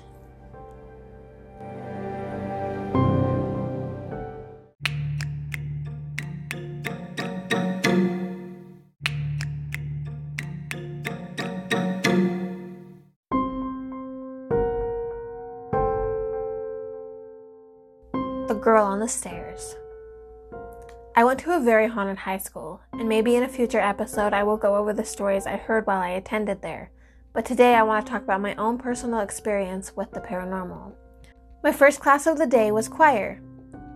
The 18.49 18.55
Girl 18.61 18.85
on 18.85 18.99
the 18.99 19.09
Stairs. 19.09 19.77
I 21.15 21.23
went 21.23 21.39
to 21.41 21.57
a 21.57 21.61
very 21.61 21.87
haunted 21.87 22.19
high 22.19 22.39
school, 22.39 22.64
and 22.99 23.09
maybe 23.09 23.35
in 23.35 23.43
a 23.43 23.49
future 23.49 23.81
episode 23.81 24.33
I 24.33 24.45
will 24.45 24.57
go 24.57 24.77
over 24.77 24.93
the 24.93 25.05
stories 25.05 25.47
I 25.47 25.57
heard 25.57 25.87
while 25.87 26.01
I 26.01 26.11
attended 26.11 26.63
there. 26.63 26.91
But 27.33 27.45
today 27.45 27.75
I 27.75 27.83
want 27.83 28.07
to 28.07 28.13
talk 28.13 28.23
about 28.23 28.41
my 28.41 28.55
own 28.55 28.79
personal 28.79 29.21
experience 29.21 29.97
with 29.97 30.13
the 30.13 30.21
paranormal. 30.21 30.93
My 31.65 31.73
first 31.73 32.01
class 32.01 32.27
of 32.27 32.39
the 32.39 32.47
day 32.47 32.71
was 32.71 32.89
choir. 32.89 33.41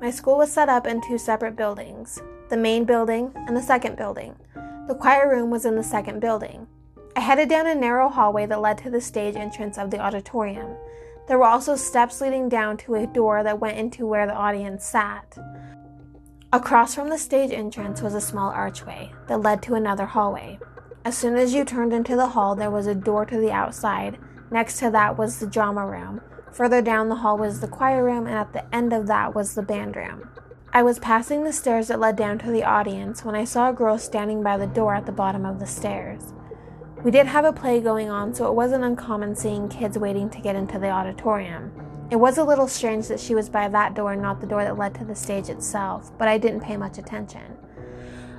My 0.00 0.10
school 0.10 0.38
was 0.38 0.50
set 0.50 0.68
up 0.68 0.86
in 0.86 1.00
two 1.00 1.18
separate 1.18 1.56
buildings 1.56 2.20
the 2.48 2.56
main 2.56 2.84
building 2.84 3.30
and 3.34 3.56
the 3.56 3.62
second 3.62 3.96
building. 3.96 4.34
The 4.88 4.94
choir 4.94 5.30
room 5.30 5.50
was 5.50 5.66
in 5.66 5.76
the 5.76 5.82
second 5.82 6.20
building. 6.20 6.66
I 7.14 7.20
headed 7.20 7.48
down 7.48 7.66
a 7.66 7.74
narrow 7.74 8.08
hallway 8.08 8.46
that 8.46 8.60
led 8.60 8.78
to 8.78 8.90
the 8.90 9.00
stage 9.00 9.36
entrance 9.36 9.76
of 9.76 9.90
the 9.90 9.98
auditorium. 9.98 10.76
There 11.26 11.38
were 11.38 11.44
also 11.44 11.76
steps 11.76 12.22
leading 12.22 12.48
down 12.48 12.78
to 12.78 12.94
a 12.94 13.06
door 13.06 13.42
that 13.42 13.60
went 13.60 13.76
into 13.76 14.06
where 14.06 14.26
the 14.26 14.34
audience 14.34 14.86
sat. 14.86 15.36
Across 16.50 16.94
from 16.94 17.10
the 17.10 17.18
stage 17.18 17.52
entrance 17.52 18.00
was 18.00 18.14
a 18.14 18.22
small 18.22 18.48
archway 18.50 19.12
that 19.26 19.42
led 19.42 19.60
to 19.64 19.74
another 19.74 20.06
hallway. 20.06 20.58
As 21.04 21.14
soon 21.14 21.36
as 21.36 21.52
you 21.52 21.62
turned 21.62 21.92
into 21.92 22.16
the 22.16 22.28
hall, 22.28 22.54
there 22.54 22.70
was 22.70 22.86
a 22.86 22.94
door 22.94 23.26
to 23.26 23.36
the 23.36 23.50
outside. 23.50 24.16
Next 24.50 24.78
to 24.78 24.90
that 24.90 25.18
was 25.18 25.40
the 25.40 25.46
drama 25.46 25.86
room. 25.86 26.22
Further 26.52 26.80
down 26.80 27.10
the 27.10 27.16
hall 27.16 27.36
was 27.36 27.60
the 27.60 27.68
choir 27.68 28.02
room, 28.02 28.26
and 28.26 28.34
at 28.34 28.54
the 28.54 28.74
end 28.74 28.94
of 28.94 29.06
that 29.08 29.34
was 29.34 29.54
the 29.54 29.62
band 29.62 29.94
room. 29.94 30.30
I 30.72 30.82
was 30.82 30.98
passing 30.98 31.44
the 31.44 31.52
stairs 31.52 31.88
that 31.88 32.00
led 32.00 32.16
down 32.16 32.38
to 32.38 32.50
the 32.50 32.64
audience 32.64 33.26
when 33.26 33.34
I 33.34 33.44
saw 33.44 33.68
a 33.68 33.74
girl 33.74 33.98
standing 33.98 34.42
by 34.42 34.56
the 34.56 34.66
door 34.66 34.94
at 34.94 35.04
the 35.04 35.12
bottom 35.12 35.44
of 35.44 35.60
the 35.60 35.66
stairs. 35.66 36.32
We 37.04 37.10
did 37.10 37.26
have 37.26 37.44
a 37.44 37.52
play 37.52 37.78
going 37.82 38.08
on, 38.08 38.32
so 38.32 38.48
it 38.48 38.54
wasn't 38.54 38.84
uncommon 38.84 39.36
seeing 39.36 39.68
kids 39.68 39.98
waiting 39.98 40.30
to 40.30 40.40
get 40.40 40.56
into 40.56 40.78
the 40.78 40.88
auditorium. 40.88 41.87
It 42.10 42.16
was 42.16 42.38
a 42.38 42.44
little 42.44 42.68
strange 42.68 43.08
that 43.08 43.20
she 43.20 43.34
was 43.34 43.50
by 43.50 43.68
that 43.68 43.94
door 43.94 44.12
and 44.14 44.22
not 44.22 44.40
the 44.40 44.46
door 44.46 44.64
that 44.64 44.78
led 44.78 44.94
to 44.94 45.04
the 45.04 45.14
stage 45.14 45.50
itself, 45.50 46.10
but 46.16 46.26
I 46.26 46.38
didn't 46.38 46.62
pay 46.62 46.78
much 46.78 46.96
attention. 46.96 47.58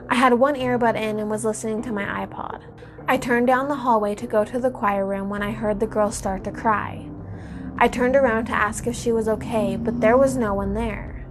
I 0.10 0.16
had 0.16 0.34
one 0.34 0.56
earbud 0.56 0.96
in 0.96 1.20
and 1.20 1.30
was 1.30 1.46
listening 1.46 1.84
to 1.84 1.92
my 1.92 2.26
iPod. 2.26 2.64
I 3.08 3.18
turned 3.18 3.46
down 3.46 3.68
the 3.68 3.76
hallway 3.76 4.16
to 4.16 4.26
go 4.26 4.44
to 4.44 4.58
the 4.58 4.72
choir 4.72 5.06
room 5.06 5.30
when 5.30 5.44
I 5.44 5.52
heard 5.52 5.80
the 5.80 5.86
girl 5.86 6.12
start 6.12 6.44
to 6.46 6.52
cry. 6.52 7.08
I 7.78 7.88
turned 7.88 8.16
around 8.16 8.46
to 8.46 8.54
ask 8.54 8.88
if 8.88 8.96
she 8.96 9.12
was 9.12 9.28
okay, 9.28 9.76
but 9.76 10.02
there 10.02 10.18
was 10.18 10.36
no 10.36 10.56
one 10.56 10.74
there. 10.74 11.28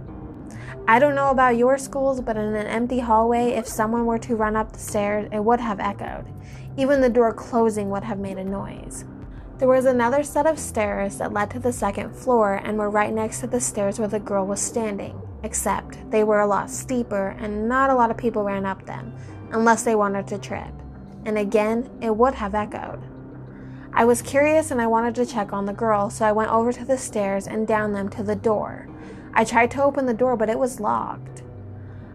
I 0.87 0.97
don't 0.97 1.15
know 1.15 1.31
about 1.31 1.57
your 1.57 1.77
schools, 1.77 2.21
but 2.21 2.37
in 2.37 2.55
an 2.55 2.67
empty 2.67 2.99
hallway, 2.99 3.51
if 3.51 3.67
someone 3.67 4.05
were 4.05 4.17
to 4.19 4.37
run 4.37 4.55
up 4.55 4.71
the 4.71 4.79
stairs, 4.79 5.27
it 5.33 5.43
would 5.43 5.59
have 5.59 5.81
echoed. 5.81 6.25
Even 6.77 7.01
the 7.01 7.09
door 7.09 7.33
closing 7.33 7.89
would 7.89 8.05
have 8.05 8.17
made 8.17 8.37
a 8.37 8.45
noise. 8.45 9.03
There 9.59 9.67
was 9.67 9.83
another 9.83 10.23
set 10.23 10.47
of 10.47 10.57
stairs 10.57 11.17
that 11.17 11.33
led 11.33 11.51
to 11.51 11.59
the 11.59 11.73
second 11.73 12.15
floor 12.15 12.61
and 12.63 12.77
were 12.77 12.89
right 12.89 13.13
next 13.13 13.41
to 13.41 13.47
the 13.47 13.59
stairs 13.59 13.99
where 13.99 14.07
the 14.07 14.17
girl 14.17 14.47
was 14.47 14.61
standing, 14.61 15.21
except 15.43 16.09
they 16.11 16.23
were 16.23 16.39
a 16.39 16.47
lot 16.47 16.69
steeper 16.69 17.35
and 17.37 17.67
not 17.67 17.89
a 17.89 17.93
lot 17.93 18.09
of 18.09 18.15
people 18.15 18.45
ran 18.45 18.65
up 18.65 18.85
them, 18.85 19.13
unless 19.51 19.83
they 19.83 19.95
wanted 19.95 20.27
to 20.27 20.37
trip. 20.37 20.71
And 21.25 21.37
again, 21.37 21.89
it 22.01 22.15
would 22.15 22.35
have 22.35 22.55
echoed. 22.55 23.01
I 23.91 24.05
was 24.05 24.21
curious 24.21 24.71
and 24.71 24.79
I 24.79 24.87
wanted 24.87 25.13
to 25.15 25.25
check 25.25 25.51
on 25.51 25.65
the 25.65 25.73
girl, 25.73 26.09
so 26.09 26.25
I 26.25 26.31
went 26.31 26.51
over 26.51 26.71
to 26.71 26.85
the 26.85 26.97
stairs 26.97 27.45
and 27.45 27.67
down 27.67 27.91
them 27.91 28.07
to 28.11 28.23
the 28.23 28.37
door. 28.37 28.87
I 29.33 29.43
tried 29.43 29.71
to 29.71 29.83
open 29.83 30.05
the 30.05 30.13
door, 30.13 30.37
but 30.37 30.49
it 30.49 30.57
was 30.57 30.79
locked. 30.79 31.43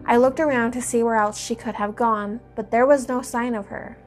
I 0.03 0.17
looked 0.17 0.39
around 0.39 0.71
to 0.71 0.81
see 0.81 1.03
where 1.03 1.15
else 1.15 1.37
she 1.37 1.53
could 1.53 1.75
have 1.75 1.95
gone, 1.95 2.39
but 2.55 2.71
there 2.71 2.87
was 2.87 3.07
no 3.07 3.21
sign 3.21 3.53
of 3.53 3.67
her. 3.67 3.99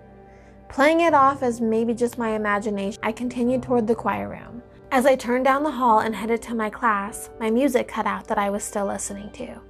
Playing 0.68 1.00
it 1.00 1.14
off 1.14 1.42
as 1.42 1.60
maybe 1.60 1.94
just 1.94 2.18
my 2.18 2.30
imagination, 2.30 3.00
I 3.02 3.10
continued 3.12 3.62
toward 3.62 3.86
the 3.86 3.94
choir 3.94 4.28
room. 4.28 4.62
As 4.90 5.06
I 5.06 5.16
turned 5.16 5.44
down 5.44 5.62
the 5.62 5.70
hall 5.70 6.00
and 6.00 6.14
headed 6.14 6.40
to 6.42 6.54
my 6.54 6.70
class, 6.70 7.30
my 7.40 7.50
music 7.50 7.88
cut 7.88 8.06
out 8.06 8.26
that 8.28 8.38
I 8.38 8.50
was 8.50 8.64
still 8.64 8.86
listening 8.86 9.30
to. 9.32 9.60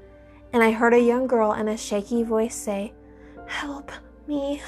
And 0.52 0.62
I 0.62 0.73
heard 0.73 0.95
a 0.95 1.00
young 1.00 1.26
girl 1.26 1.52
in 1.52 1.69
a 1.69 1.76
shaky 1.76 2.23
voice 2.25 2.55
say, 2.55 2.93
Help 3.47 3.93
me. 4.26 4.61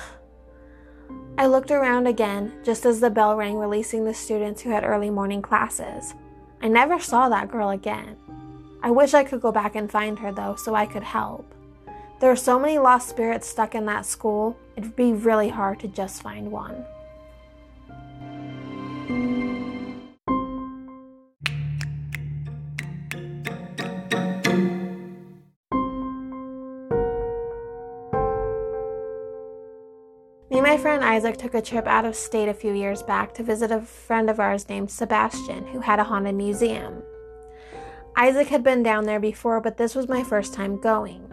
I 1.37 1.47
looked 1.47 1.71
around 1.71 2.07
again 2.07 2.53
just 2.65 2.85
as 2.87 3.01
the 3.01 3.11
bell 3.11 3.37
rang, 3.37 3.57
releasing 3.57 4.05
the 4.05 4.15
students 4.15 4.63
who 4.63 4.71
had 4.71 4.85
early 4.85 5.11
morning 5.11 5.43
classes. 5.43 6.15
I 6.63 6.69
never 6.69 6.99
saw 7.01 7.29
that 7.29 7.51
girl 7.51 7.71
again. 7.71 8.17
I 8.83 8.91
wish 8.91 9.15
I 9.15 9.25
could 9.25 9.41
go 9.41 9.53
back 9.53 9.75
and 9.75 9.91
find 9.91 10.19
her, 10.19 10.33
though, 10.33 10.55
so 10.57 10.75
I 10.75 10.87
could 10.87 11.03
help. 11.03 11.55
There 12.21 12.31
are 12.31 12.37
so 12.37 12.59
many 12.59 12.79
lost 12.79 13.09
spirits 13.09 13.49
stuck 13.49 13.75
in 13.75 13.87
that 13.87 14.05
school, 14.05 14.55
it'd 14.77 14.95
be 14.95 15.15
really 15.15 15.49
hard 15.49 15.81
to 15.81 15.89
just 15.89 16.23
find 16.23 16.53
one. 16.53 16.85
Me 30.51 30.59
and 30.59 30.63
my 30.63 30.77
friend 30.77 31.03
Isaac 31.03 31.39
took 31.39 31.55
a 31.55 31.63
trip 31.63 31.87
out 31.87 32.05
of 32.05 32.15
state 32.15 32.51
a 32.51 32.53
few 32.55 32.75
years 32.75 33.03
back 33.03 33.33
to 33.33 33.43
visit 33.43 33.71
a 33.71 33.81
friend 33.81 34.29
of 34.29 34.39
ours 34.39 34.69
named 34.69 34.91
Sebastian, 34.91 35.67
who 35.69 35.81
had 35.81 35.99
a 35.99 36.05
haunted 36.05 36.35
museum. 36.35 37.03
Isaac 38.15 38.49
had 38.49 38.63
been 38.63 38.83
down 38.83 39.07
there 39.07 39.21
before, 39.21 39.63
but 39.63 39.79
this 39.79 39.95
was 39.95 40.07
my 40.07 40.23
first 40.23 40.53
time 40.53 40.79
going. 40.79 41.30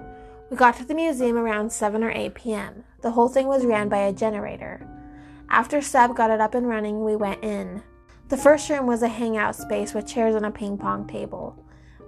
We 0.50 0.56
got 0.56 0.78
to 0.78 0.86
the 0.86 0.96
museum 0.96 1.36
around 1.36 1.74
7 1.74 2.02
or 2.02 2.12
8 2.12 2.34
p.m. 2.34 2.86
The 3.02 3.12
whole 3.12 3.28
thing 3.28 3.48
was 3.48 3.66
ran 3.66 3.90
by 3.90 3.98
a 3.98 4.14
generator. 4.14 4.88
After 5.50 5.82
Seb 5.82 6.16
got 6.16 6.32
it 6.32 6.40
up 6.40 6.56
and 6.56 6.70
running, 6.70 7.04
we 7.04 7.18
went 7.18 7.44
in. 7.44 7.84
The 8.30 8.38
first 8.38 8.70
room 8.70 8.88
was 8.88 9.02
a 9.02 9.10
hangout 9.10 9.58
space 9.58 9.94
with 9.94 10.08
chairs 10.08 10.36
and 10.36 10.46
a 10.46 10.52
ping 10.52 10.78
pong 10.78 11.06
table. 11.06 11.62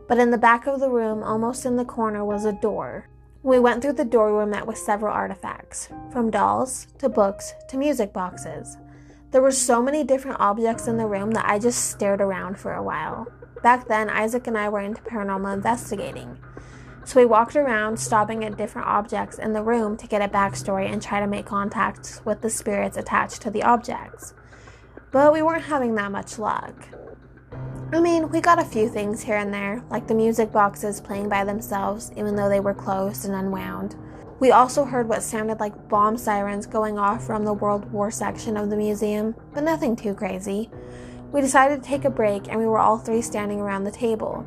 But 0.07 0.19
in 0.19 0.31
the 0.31 0.37
back 0.37 0.67
of 0.67 0.79
the 0.79 0.89
room, 0.89 1.21
almost 1.21 1.65
in 1.65 1.75
the 1.75 1.83
corner, 1.83 2.23
was 2.23 2.45
a 2.45 2.53
door. 2.53 3.09
We 3.43 3.59
went 3.59 3.81
through 3.81 3.93
the 3.93 4.05
door, 4.05 4.27
we 4.27 4.33
were 4.33 4.45
met 4.45 4.67
with 4.67 4.77
several 4.77 5.13
artifacts, 5.13 5.89
from 6.11 6.31
dolls 6.31 6.87
to 6.99 7.09
books 7.09 7.53
to 7.67 7.77
music 7.77 8.13
boxes. 8.13 8.77
There 9.31 9.41
were 9.41 9.51
so 9.51 9.81
many 9.81 10.03
different 10.05 10.39
objects 10.39 10.87
in 10.87 10.97
the 10.97 11.05
room 11.07 11.31
that 11.31 11.45
I 11.45 11.59
just 11.59 11.91
stared 11.91 12.21
around 12.21 12.57
for 12.57 12.73
a 12.73 12.83
while. 12.83 13.27
Back 13.61 13.87
then, 13.87 14.09
Isaac 14.09 14.47
and 14.47 14.57
I 14.57 14.69
were 14.69 14.79
into 14.79 15.01
paranormal 15.01 15.53
investigating. 15.53 16.37
So 17.09 17.19
we 17.19 17.25
walked 17.25 17.55
around, 17.55 17.99
stopping 17.99 18.45
at 18.45 18.55
different 18.55 18.87
objects 18.87 19.39
in 19.39 19.51
the 19.53 19.63
room 19.63 19.97
to 19.97 20.05
get 20.05 20.21
a 20.21 20.27
backstory 20.27 20.87
and 20.93 21.01
try 21.01 21.19
to 21.19 21.25
make 21.25 21.47
contact 21.47 22.21
with 22.23 22.41
the 22.41 22.51
spirits 22.51 22.97
attached 22.97 23.41
to 23.41 23.49
the 23.49 23.63
objects. 23.63 24.35
But 25.09 25.33
we 25.33 25.41
weren't 25.41 25.63
having 25.63 25.95
that 25.95 26.11
much 26.11 26.37
luck. 26.37 26.75
I 27.91 27.99
mean, 27.99 28.29
we 28.29 28.41
got 28.41 28.59
a 28.59 28.63
few 28.63 28.87
things 28.87 29.23
here 29.23 29.37
and 29.37 29.51
there, 29.51 29.83
like 29.89 30.07
the 30.07 30.13
music 30.13 30.51
boxes 30.51 31.01
playing 31.01 31.29
by 31.29 31.43
themselves, 31.43 32.11
even 32.15 32.35
though 32.35 32.47
they 32.47 32.59
were 32.59 32.75
closed 32.75 33.25
and 33.25 33.33
unwound. 33.33 33.95
We 34.39 34.51
also 34.51 34.85
heard 34.85 35.09
what 35.09 35.23
sounded 35.23 35.59
like 35.59 35.89
bomb 35.89 36.15
sirens 36.15 36.67
going 36.67 36.99
off 36.99 37.25
from 37.25 37.43
the 37.43 37.53
World 37.53 37.91
War 37.91 38.11
section 38.11 38.55
of 38.55 38.69
the 38.69 38.77
museum, 38.77 39.33
but 39.51 39.63
nothing 39.63 39.95
too 39.95 40.13
crazy. 40.13 40.69
We 41.31 41.41
decided 41.41 41.81
to 41.81 41.89
take 41.89 42.05
a 42.05 42.11
break, 42.11 42.49
and 42.49 42.59
we 42.59 42.67
were 42.67 42.77
all 42.77 42.99
three 42.99 43.23
standing 43.23 43.59
around 43.59 43.85
the 43.85 43.91
table. 43.91 44.45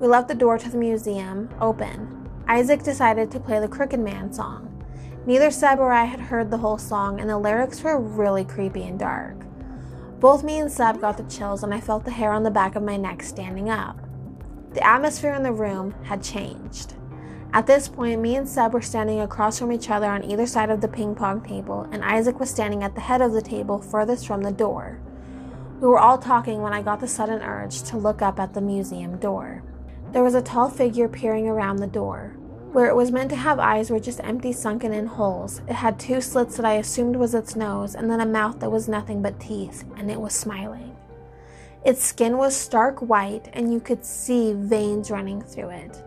We 0.00 0.06
left 0.06 0.28
the 0.28 0.34
door 0.34 0.58
to 0.58 0.68
the 0.68 0.78
museum 0.78 1.48
open. 1.60 2.30
Isaac 2.46 2.84
decided 2.84 3.32
to 3.32 3.40
play 3.40 3.58
the 3.58 3.66
Crooked 3.66 3.98
Man 3.98 4.32
song. 4.32 4.64
Neither 5.26 5.50
Seb 5.50 5.80
or 5.80 5.92
I 5.92 6.04
had 6.04 6.20
heard 6.20 6.50
the 6.50 6.58
whole 6.58 6.78
song, 6.78 7.20
and 7.20 7.28
the 7.28 7.36
lyrics 7.36 7.82
were 7.82 8.00
really 8.00 8.44
creepy 8.44 8.84
and 8.84 8.96
dark. 8.96 9.36
Both 10.20 10.44
me 10.44 10.60
and 10.60 10.70
Seb 10.70 11.00
got 11.00 11.16
the 11.16 11.24
chills, 11.24 11.64
and 11.64 11.74
I 11.74 11.80
felt 11.80 12.04
the 12.04 12.12
hair 12.12 12.30
on 12.30 12.44
the 12.44 12.50
back 12.50 12.76
of 12.76 12.82
my 12.84 12.96
neck 12.96 13.24
standing 13.24 13.70
up. 13.70 13.98
The 14.72 14.86
atmosphere 14.86 15.34
in 15.34 15.42
the 15.42 15.52
room 15.52 15.94
had 16.04 16.22
changed. 16.22 16.94
At 17.52 17.66
this 17.66 17.88
point, 17.88 18.20
me 18.20 18.36
and 18.36 18.48
Seb 18.48 18.74
were 18.74 18.82
standing 18.82 19.20
across 19.20 19.58
from 19.58 19.72
each 19.72 19.90
other 19.90 20.06
on 20.06 20.22
either 20.22 20.46
side 20.46 20.70
of 20.70 20.80
the 20.80 20.86
ping 20.86 21.16
pong 21.16 21.40
table, 21.40 21.88
and 21.90 22.04
Isaac 22.04 22.38
was 22.38 22.50
standing 22.50 22.84
at 22.84 22.94
the 22.94 23.00
head 23.00 23.20
of 23.20 23.32
the 23.32 23.42
table 23.42 23.80
furthest 23.80 24.28
from 24.28 24.42
the 24.42 24.52
door. 24.52 25.00
We 25.80 25.88
were 25.88 25.98
all 25.98 26.18
talking 26.18 26.62
when 26.62 26.72
I 26.72 26.82
got 26.82 27.00
the 27.00 27.08
sudden 27.08 27.42
urge 27.42 27.82
to 27.82 27.96
look 27.96 28.22
up 28.22 28.38
at 28.38 28.54
the 28.54 28.60
museum 28.60 29.18
door. 29.18 29.64
There 30.12 30.22
was 30.22 30.34
a 30.34 30.42
tall 30.42 30.70
figure 30.70 31.06
peering 31.06 31.46
around 31.46 31.76
the 31.76 31.86
door. 31.86 32.34
Where 32.72 32.86
it 32.86 32.96
was 32.96 33.10
meant 33.10 33.30
to 33.30 33.36
have 33.36 33.58
eyes 33.58 33.90
were 33.90 34.00
just 34.00 34.20
empty, 34.24 34.52
sunken 34.52 34.92
in 34.92 35.06
holes. 35.06 35.60
It 35.68 35.74
had 35.74 35.98
two 35.98 36.20
slits 36.20 36.56
that 36.56 36.64
I 36.64 36.74
assumed 36.74 37.16
was 37.16 37.34
its 37.34 37.56
nose, 37.56 37.94
and 37.94 38.10
then 38.10 38.20
a 38.20 38.26
mouth 38.26 38.60
that 38.60 38.70
was 38.70 38.88
nothing 38.88 39.20
but 39.20 39.38
teeth, 39.38 39.84
and 39.96 40.10
it 40.10 40.20
was 40.20 40.32
smiling. 40.34 40.96
Its 41.84 42.02
skin 42.02 42.38
was 42.38 42.56
stark 42.56 43.00
white, 43.00 43.50
and 43.52 43.72
you 43.72 43.80
could 43.80 44.04
see 44.04 44.54
veins 44.54 45.10
running 45.10 45.42
through 45.42 45.70
it. 45.70 46.02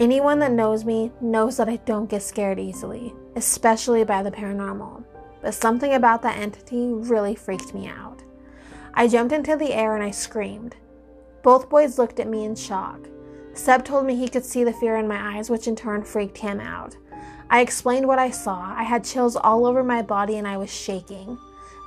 Anyone 0.00 0.38
that 0.40 0.52
knows 0.52 0.84
me 0.84 1.12
knows 1.20 1.56
that 1.56 1.68
I 1.68 1.76
don't 1.76 2.10
get 2.10 2.22
scared 2.22 2.58
easily, 2.58 3.14
especially 3.36 4.02
by 4.04 4.22
the 4.22 4.30
paranormal. 4.30 5.04
But 5.40 5.54
something 5.54 5.94
about 5.94 6.22
that 6.22 6.38
entity 6.38 6.86
really 6.92 7.34
freaked 7.34 7.74
me 7.74 7.86
out. 7.86 8.22
I 8.94 9.08
jumped 9.08 9.32
into 9.32 9.56
the 9.56 9.72
air 9.72 9.94
and 9.94 10.04
I 10.04 10.10
screamed. 10.10 10.76
Both 11.42 11.70
boys 11.70 11.98
looked 11.98 12.20
at 12.20 12.28
me 12.28 12.44
in 12.44 12.54
shock. 12.54 13.08
Seb 13.54 13.84
told 13.84 14.06
me 14.06 14.16
he 14.16 14.28
could 14.28 14.44
see 14.44 14.64
the 14.64 14.72
fear 14.72 14.96
in 14.96 15.08
my 15.08 15.36
eyes, 15.36 15.50
which 15.50 15.66
in 15.66 15.76
turn 15.76 16.02
freaked 16.02 16.38
him 16.38 16.60
out. 16.60 16.96
I 17.50 17.60
explained 17.60 18.06
what 18.06 18.18
I 18.18 18.30
saw. 18.30 18.74
I 18.76 18.84
had 18.84 19.04
chills 19.04 19.36
all 19.36 19.66
over 19.66 19.82
my 19.82 20.02
body 20.02 20.36
and 20.38 20.46
I 20.46 20.56
was 20.56 20.72
shaking. 20.72 21.36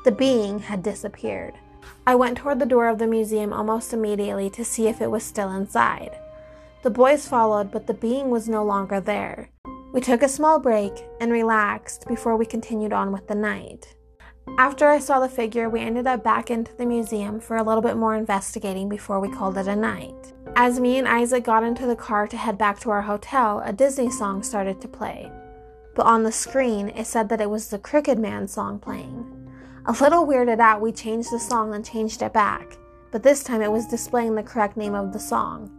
The 0.03 0.11
being 0.11 0.59
had 0.59 0.83
disappeared. 0.83 1.53
I 2.05 2.15
went 2.15 2.37
toward 2.37 2.59
the 2.59 2.65
door 2.65 2.89
of 2.89 2.97
the 2.97 3.07
museum 3.07 3.53
almost 3.53 3.93
immediately 3.93 4.49
to 4.51 4.65
see 4.65 4.87
if 4.87 5.01
it 5.01 5.09
was 5.09 5.23
still 5.23 5.51
inside. 5.51 6.17
The 6.81 6.89
boys 6.89 7.27
followed, 7.27 7.71
but 7.71 7.87
the 7.87 7.93
being 7.93 8.29
was 8.29 8.49
no 8.49 8.65
longer 8.65 8.99
there. 8.99 9.49
We 9.93 10.01
took 10.01 10.21
a 10.21 10.27
small 10.27 10.59
break 10.59 10.91
and 11.21 11.31
relaxed 11.31 12.05
before 12.07 12.35
we 12.35 12.45
continued 12.45 12.91
on 12.91 13.13
with 13.13 13.27
the 13.27 13.35
night. 13.35 13.95
After 14.57 14.89
I 14.89 14.99
saw 14.99 15.21
the 15.21 15.29
figure, 15.29 15.69
we 15.69 15.79
ended 15.79 16.07
up 16.07 16.25
back 16.25 16.51
into 16.51 16.75
the 16.75 16.85
museum 16.85 17.39
for 17.39 17.55
a 17.55 17.63
little 17.63 17.81
bit 17.81 17.95
more 17.95 18.15
investigating 18.15 18.89
before 18.89 19.21
we 19.21 19.29
called 19.29 19.57
it 19.57 19.67
a 19.67 19.75
night. 19.75 20.32
As 20.55 20.79
me 20.79 20.99
and 20.99 21.07
Isaac 21.07 21.43
got 21.45 21.63
into 21.63 21.87
the 21.87 21.95
car 21.95 22.27
to 22.27 22.37
head 22.37 22.59
back 22.59 22.79
to 22.81 22.91
our 22.91 23.01
hotel, 23.01 23.63
a 23.65 23.73
Disney 23.73 24.11
song 24.11 24.43
started 24.43 24.79
to 24.81 24.87
play. 24.87 25.31
But 25.95 26.05
on 26.05 26.21
the 26.21 26.31
screen, 26.31 26.89
it 26.89 27.07
said 27.07 27.27
that 27.29 27.41
it 27.41 27.49
was 27.49 27.69
the 27.69 27.79
Crooked 27.79 28.19
Man 28.19 28.47
song 28.47 28.77
playing. 28.77 29.25
A 29.87 29.91
little 29.93 30.27
weirded 30.27 30.59
out, 30.59 30.79
we 30.79 30.91
changed 30.91 31.31
the 31.31 31.39
song 31.39 31.73
and 31.73 31.83
changed 31.83 32.21
it 32.21 32.33
back, 32.33 32.77
but 33.11 33.23
this 33.23 33.43
time 33.43 33.63
it 33.63 33.71
was 33.71 33.87
displaying 33.87 34.35
the 34.35 34.43
correct 34.43 34.77
name 34.77 34.93
of 34.93 35.11
the 35.11 35.19
song. 35.19 35.71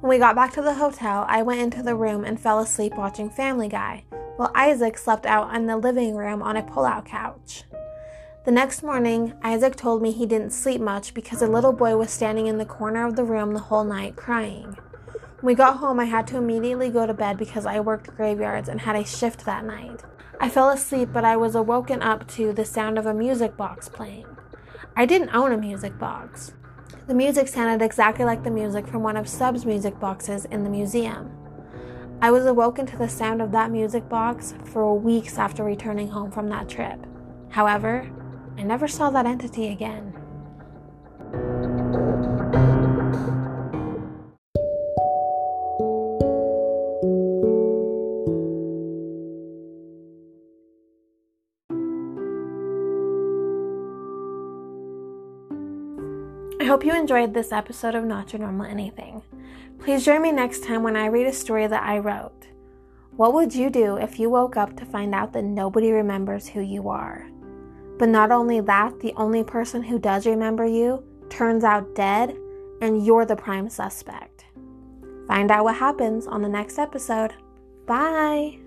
When 0.00 0.10
we 0.10 0.18
got 0.18 0.36
back 0.36 0.52
to 0.54 0.62
the 0.62 0.74
hotel, 0.74 1.24
I 1.26 1.40
went 1.40 1.60
into 1.62 1.82
the 1.82 1.96
room 1.96 2.22
and 2.24 2.38
fell 2.38 2.58
asleep 2.58 2.96
watching 2.96 3.30
Family 3.30 3.68
Guy, 3.68 4.04
while 4.36 4.52
Isaac 4.54 4.98
slept 4.98 5.24
out 5.24 5.54
in 5.54 5.64
the 5.64 5.78
living 5.78 6.16
room 6.16 6.42
on 6.42 6.58
a 6.58 6.62
pull 6.62 6.84
out 6.84 7.06
couch. 7.06 7.64
The 8.42 8.50
next 8.50 8.82
morning, 8.82 9.34
Isaac 9.42 9.76
told 9.76 10.00
me 10.00 10.12
he 10.12 10.24
didn't 10.24 10.54
sleep 10.54 10.80
much 10.80 11.12
because 11.12 11.42
a 11.42 11.46
little 11.46 11.74
boy 11.74 11.98
was 11.98 12.10
standing 12.10 12.46
in 12.46 12.56
the 12.56 12.64
corner 12.64 13.06
of 13.06 13.14
the 13.14 13.22
room 13.22 13.52
the 13.52 13.60
whole 13.60 13.84
night 13.84 14.16
crying. 14.16 14.78
When 15.40 15.52
we 15.52 15.54
got 15.54 15.76
home, 15.76 16.00
I 16.00 16.06
had 16.06 16.26
to 16.28 16.38
immediately 16.38 16.88
go 16.88 17.06
to 17.06 17.12
bed 17.12 17.36
because 17.36 17.66
I 17.66 17.80
worked 17.80 18.16
graveyards 18.16 18.70
and 18.70 18.80
had 18.80 18.96
a 18.96 19.04
shift 19.04 19.44
that 19.44 19.66
night. 19.66 20.02
I 20.40 20.48
fell 20.48 20.70
asleep, 20.70 21.10
but 21.12 21.22
I 21.22 21.36
was 21.36 21.54
awoken 21.54 22.00
up 22.00 22.26
to 22.28 22.54
the 22.54 22.64
sound 22.64 22.98
of 22.98 23.04
a 23.04 23.12
music 23.12 23.58
box 23.58 23.90
playing. 23.90 24.24
I 24.96 25.04
didn't 25.04 25.34
own 25.34 25.52
a 25.52 25.58
music 25.58 25.98
box. 25.98 26.54
The 27.08 27.14
music 27.14 27.46
sounded 27.46 27.84
exactly 27.84 28.24
like 28.24 28.42
the 28.42 28.50
music 28.50 28.86
from 28.86 29.02
one 29.02 29.18
of 29.18 29.28
Seb's 29.28 29.66
music 29.66 30.00
boxes 30.00 30.46
in 30.46 30.64
the 30.64 30.70
museum. 30.70 31.30
I 32.22 32.30
was 32.30 32.46
awoken 32.46 32.86
to 32.86 32.96
the 32.96 33.08
sound 33.08 33.42
of 33.42 33.52
that 33.52 33.70
music 33.70 34.08
box 34.08 34.54
for 34.64 34.98
weeks 34.98 35.36
after 35.36 35.62
returning 35.62 36.08
home 36.08 36.30
from 36.30 36.48
that 36.48 36.70
trip. 36.70 37.06
However, 37.50 38.10
I 38.60 38.62
never 38.62 38.86
saw 38.86 39.08
that 39.08 39.24
entity 39.24 39.68
again. 39.68 40.12
I 56.60 56.64
hope 56.64 56.84
you 56.84 56.94
enjoyed 56.94 57.32
this 57.32 57.52
episode 57.52 57.94
of 57.94 58.04
Not 58.04 58.34
Your 58.34 58.40
Normal 58.40 58.66
Anything. 58.66 59.22
Please 59.78 60.04
join 60.04 60.20
me 60.20 60.32
next 60.32 60.64
time 60.64 60.82
when 60.82 60.96
I 60.96 61.06
read 61.06 61.26
a 61.26 61.32
story 61.32 61.66
that 61.66 61.82
I 61.82 61.96
wrote. 61.98 62.48
What 63.16 63.32
would 63.32 63.54
you 63.54 63.70
do 63.70 63.96
if 63.96 64.18
you 64.18 64.28
woke 64.28 64.58
up 64.58 64.76
to 64.76 64.84
find 64.84 65.14
out 65.14 65.32
that 65.32 65.44
nobody 65.44 65.92
remembers 65.92 66.46
who 66.46 66.60
you 66.60 66.90
are? 66.90 67.26
But 68.00 68.08
not 68.08 68.32
only 68.32 68.60
that, 68.60 69.00
the 69.00 69.12
only 69.18 69.44
person 69.44 69.82
who 69.82 69.98
does 69.98 70.26
remember 70.26 70.64
you 70.64 71.04
turns 71.28 71.64
out 71.64 71.94
dead, 71.94 72.34
and 72.80 73.04
you're 73.04 73.26
the 73.26 73.36
prime 73.36 73.68
suspect. 73.68 74.46
Find 75.28 75.50
out 75.50 75.64
what 75.64 75.76
happens 75.76 76.26
on 76.26 76.40
the 76.40 76.48
next 76.48 76.78
episode. 76.78 77.34
Bye! 77.84 78.58